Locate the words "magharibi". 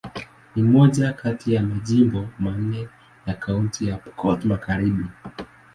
4.45-5.05